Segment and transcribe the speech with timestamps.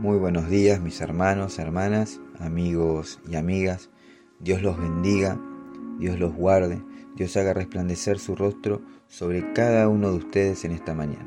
[0.00, 3.90] Muy buenos días mis hermanos, hermanas, amigos y amigas.
[4.38, 5.38] Dios los bendiga,
[5.98, 6.82] Dios los guarde,
[7.16, 11.26] Dios haga resplandecer su rostro sobre cada uno de ustedes en esta mañana.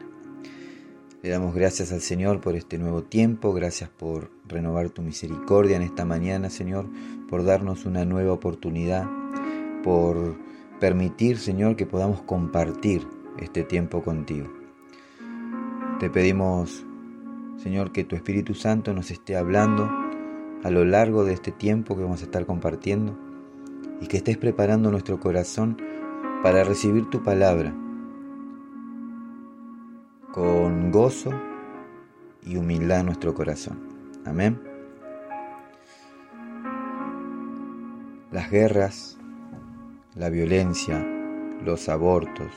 [1.21, 5.83] Le damos gracias al Señor por este nuevo tiempo, gracias por renovar tu misericordia en
[5.83, 6.87] esta mañana, Señor,
[7.29, 9.07] por darnos una nueva oportunidad,
[9.83, 10.35] por
[10.79, 14.51] permitir, Señor, que podamos compartir este tiempo contigo.
[15.99, 16.83] Te pedimos
[17.57, 19.89] Señor, que tu Espíritu Santo nos esté hablando
[20.63, 23.17] a lo largo de este tiempo que vamos a estar compartiendo
[24.01, 25.77] y que estés preparando nuestro corazón
[26.41, 27.73] para recibir tu palabra
[30.31, 31.31] con gozo
[32.41, 33.79] y humildad en nuestro corazón.
[34.25, 34.59] Amén.
[38.31, 39.17] Las guerras,
[40.15, 41.05] la violencia,
[41.63, 42.51] los abortos,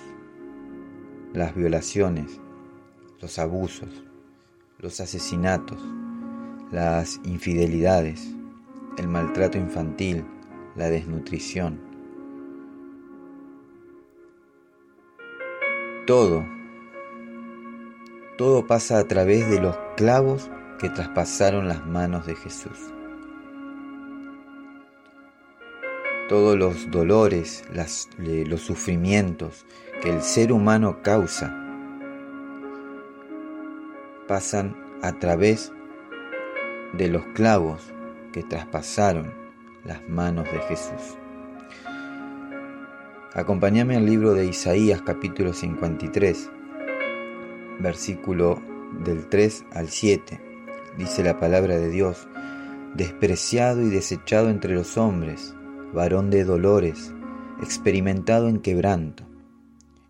[1.35, 2.41] las violaciones,
[3.21, 4.05] los abusos,
[4.79, 5.81] los asesinatos,
[6.71, 8.35] las infidelidades,
[8.99, 10.25] el maltrato infantil,
[10.75, 11.81] la desnutrición.
[16.07, 16.45] Todo,
[18.37, 22.79] todo pasa a través de los clavos que traspasaron las manos de Jesús.
[26.29, 27.65] Todos los dolores,
[28.19, 29.65] los sufrimientos
[30.03, 31.66] que el ser humano causa
[34.27, 35.73] pasan a través
[36.93, 37.93] de los clavos
[38.33, 39.33] que traspasaron
[39.85, 41.17] las manos de Jesús.
[43.35, 46.51] Acompáñame al libro de Isaías capítulo 53,
[47.81, 48.63] versículo
[49.05, 50.41] del 3 al 7.
[50.97, 52.27] Dice la palabra de Dios,
[52.95, 55.55] despreciado y desechado entre los hombres,
[55.93, 57.13] varón de dolores,
[57.63, 59.25] experimentado en quebranto,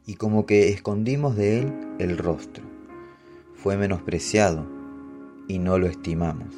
[0.06, 2.65] y como que escondimos de él el rostro
[3.66, 4.64] fue menospreciado
[5.48, 6.54] y no lo estimamos.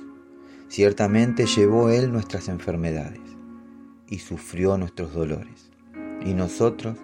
[0.68, 3.22] Ciertamente llevó Él nuestras enfermedades
[4.06, 5.70] y sufrió nuestros dolores.
[6.22, 6.98] Y nosotros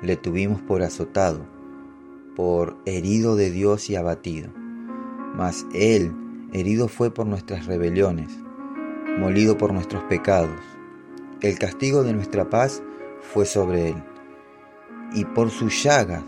[0.00, 1.44] le tuvimos por azotado,
[2.36, 4.48] por herido de Dios y abatido.
[5.34, 6.12] Mas Él
[6.52, 8.30] herido fue por nuestras rebeliones,
[9.18, 10.60] molido por nuestros pecados.
[11.40, 12.80] El castigo de nuestra paz
[13.22, 14.04] fue sobre Él,
[15.14, 16.22] y por su llaga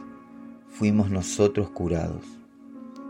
[0.69, 2.40] fuimos nosotros curados.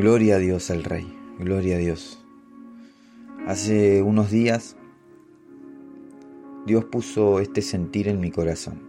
[0.00, 2.24] Gloria a Dios al Rey, gloria a Dios.
[3.46, 4.74] Hace unos días
[6.64, 8.80] Dios puso este sentir en mi corazón.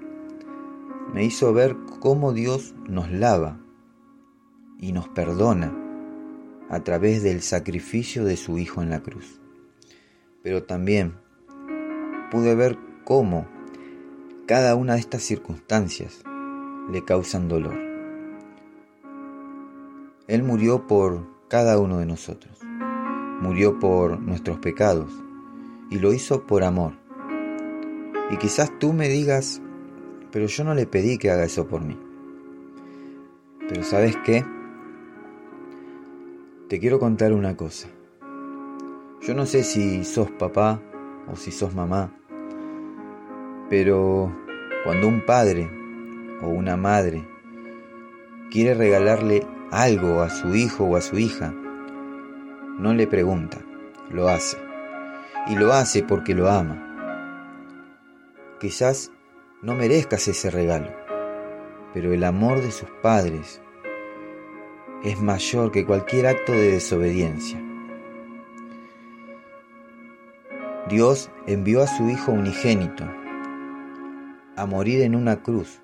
[1.14, 3.60] Me hizo ver cómo Dios nos lava
[4.80, 5.76] y nos perdona
[6.70, 9.42] a través del sacrificio de su Hijo en la cruz.
[10.44, 11.16] Pero también
[12.32, 13.50] pude ver cómo
[14.46, 16.24] cada una de estas circunstancias
[16.90, 17.91] le causan dolor
[20.32, 22.58] él murió por cada uno de nosotros.
[23.42, 25.12] Murió por nuestros pecados
[25.90, 26.94] y lo hizo por amor.
[28.30, 29.62] Y quizás tú me digas,
[30.32, 32.00] pero yo no le pedí que haga eso por mí.
[33.68, 34.46] Pero sabes qué?
[36.70, 37.90] Te quiero contar una cosa.
[39.22, 40.82] Yo no sé si sos papá
[41.30, 42.10] o si sos mamá,
[43.70, 44.34] pero
[44.86, 45.70] cuando un padre
[46.42, 47.28] o una madre
[48.50, 51.54] quiere regalarle algo a su hijo o a su hija,
[52.78, 53.58] no le pregunta,
[54.10, 54.58] lo hace.
[55.48, 56.78] Y lo hace porque lo ama.
[58.60, 59.12] Quizás
[59.62, 60.92] no merezcas ese regalo,
[61.94, 63.62] pero el amor de sus padres
[65.04, 67.60] es mayor que cualquier acto de desobediencia.
[70.90, 73.06] Dios envió a su Hijo unigénito
[74.58, 75.82] a morir en una cruz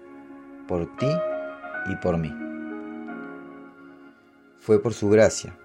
[0.68, 1.10] por ti
[1.90, 2.47] y por mí.
[4.68, 5.58] Fue por su gracia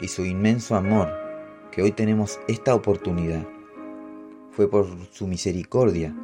[0.00, 1.08] y su inmenso amor
[1.72, 3.44] que hoy tenemos esta oportunidad.
[4.52, 6.14] Fue por su misericordia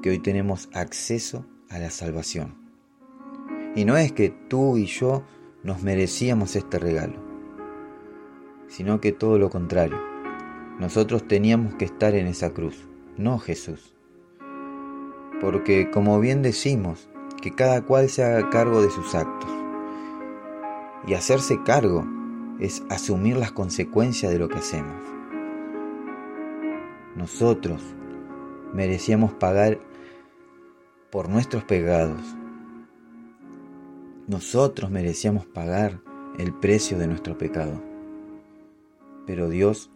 [0.00, 2.54] que hoy tenemos acceso a la salvación.
[3.76, 5.22] Y no es que tú y yo
[5.62, 7.20] nos merecíamos este regalo,
[8.68, 10.00] sino que todo lo contrario.
[10.80, 12.88] Nosotros teníamos que estar en esa cruz,
[13.18, 13.94] no Jesús.
[15.42, 17.10] Porque como bien decimos,
[17.42, 19.57] que cada cual se haga cargo de sus actos.
[21.08, 22.06] Y hacerse cargo
[22.60, 25.08] es asumir las consecuencias de lo que hacemos.
[27.18, 27.82] nosotros
[28.72, 29.80] merecíamos pagar
[31.10, 32.22] por nuestros pecados.
[34.28, 36.00] Nosotros merecíamos pagar
[36.38, 37.82] el precio de nuestro pecado.
[39.26, 39.90] Pero Dios,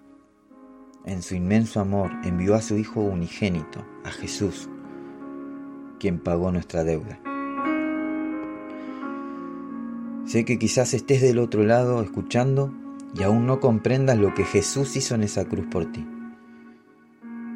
[1.04, 4.68] en su inmenso amor, envió a su Hijo unigénito, a Jesús,
[6.00, 7.20] quien pagó nuestra deuda.
[10.24, 12.72] Sé que quizás estés del otro lado escuchando
[13.14, 16.06] y aún no comprendas lo que Jesús hizo en esa cruz por ti.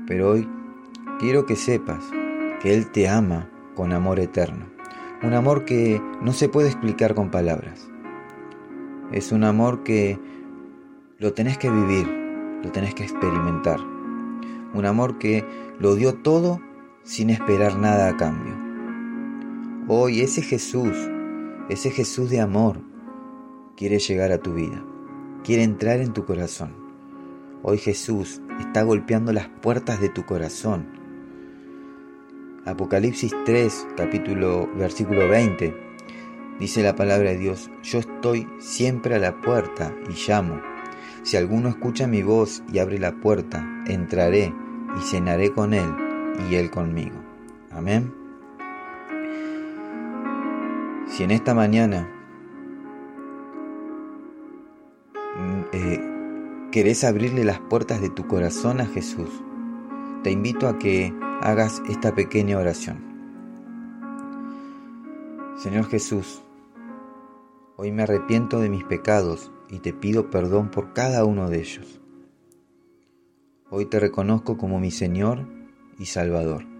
[0.07, 0.49] Pero hoy
[1.19, 2.05] quiero que sepas
[2.61, 4.67] que Él te ama con amor eterno,
[5.23, 7.89] un amor que no se puede explicar con palabras.
[9.13, 10.19] Es un amor que
[11.19, 12.07] lo tenés que vivir,
[12.63, 13.81] lo tenés que experimentar.
[14.75, 15.45] Un amor que
[15.79, 16.61] lo dio todo
[17.05, 18.55] sin esperar nada a cambio.
[19.89, 20.97] Hoy ese Jesús,
[21.69, 22.81] ese Jesús de amor,
[23.77, 24.85] quiere llegar a tu vida,
[25.43, 26.75] quiere entrar en tu corazón.
[27.63, 30.87] Hoy Jesús está golpeando las puertas de tu corazón.
[32.65, 35.75] Apocalipsis 3, capítulo, versículo 20,
[36.61, 40.61] dice la palabra de Dios, yo estoy siempre a la puerta y llamo.
[41.23, 44.53] Si alguno escucha mi voz y abre la puerta, entraré
[44.97, 45.93] y cenaré con él
[46.49, 47.17] y él conmigo.
[47.73, 48.26] Amén.
[51.17, 52.07] Si en esta mañana
[55.35, 56.01] mm, eh,
[56.71, 59.31] querés abrirle las puertas de tu corazón a Jesús,
[60.23, 63.03] te invito a que hagas esta pequeña oración.
[65.57, 66.43] Señor Jesús,
[67.79, 71.99] hoy me arrepiento de mis pecados y te pido perdón por cada uno de ellos.
[73.71, 75.49] Hoy te reconozco como mi Señor
[75.99, 76.76] y Salvador.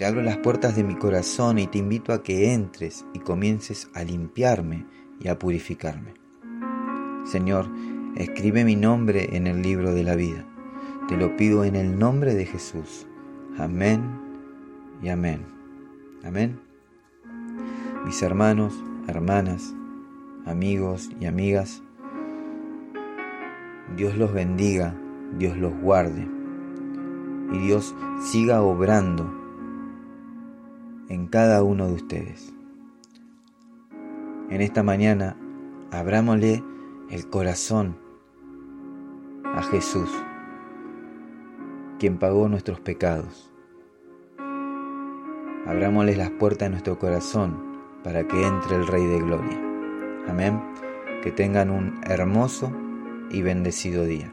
[0.00, 3.90] Te abro las puertas de mi corazón y te invito a que entres y comiences
[3.92, 4.86] a limpiarme
[5.20, 6.14] y a purificarme.
[7.26, 7.66] Señor,
[8.16, 10.46] Escribe mi nombre en el libro de la vida.
[11.06, 13.06] Te lo pido en el nombre de Jesús.
[13.58, 14.00] Amén
[15.02, 15.44] y amén.
[16.24, 16.58] Amén.
[18.06, 19.74] Mis hermanos, hermanas,
[20.46, 21.82] amigos y amigas,
[23.98, 24.94] Dios los bendiga,
[25.38, 26.26] Dios los guarde
[27.52, 29.39] y Dios siga obrando
[31.10, 32.54] en cada uno de ustedes.
[34.48, 35.36] En esta mañana,
[35.90, 36.62] abrámosle
[37.10, 37.98] el corazón
[39.44, 40.08] a Jesús,
[41.98, 43.50] quien pagó nuestros pecados.
[45.66, 47.60] Abrámosles las puertas de nuestro corazón
[48.04, 49.60] para que entre el Rey de Gloria.
[50.28, 50.62] Amén.
[51.22, 52.72] Que tengan un hermoso
[53.30, 54.32] y bendecido día.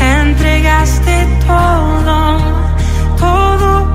[0.00, 2.38] entregaste todo,
[3.18, 3.93] todo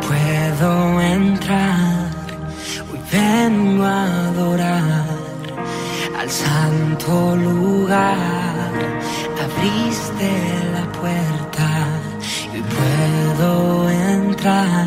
[0.00, 2.10] Puedo entrar,
[2.90, 5.04] hoy vengo a adorar
[6.18, 8.70] al santo lugar.
[9.44, 10.30] Abriste
[10.72, 11.68] la puerta,
[12.54, 14.86] y puedo entrar,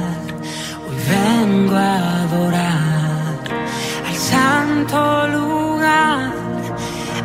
[0.87, 3.37] hoy vengo a adorar
[4.07, 6.33] al santo lugar.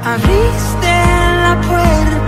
[0.04, 0.92] Abriste
[1.44, 2.19] la puerta.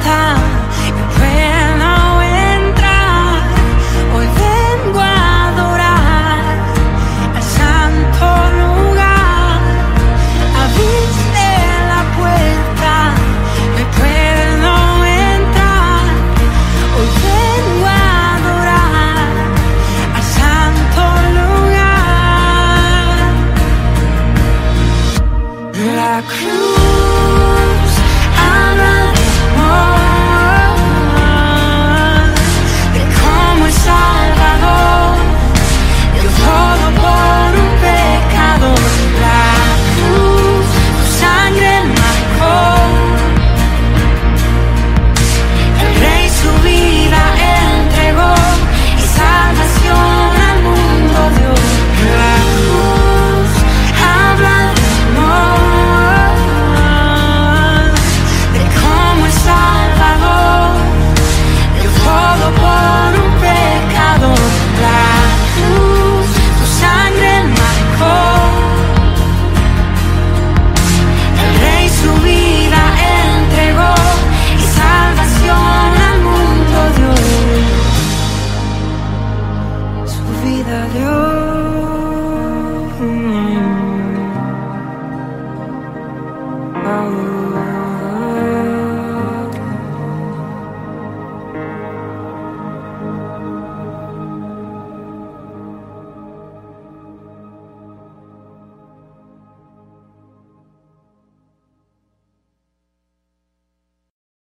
[80.72, 81.31] 的流。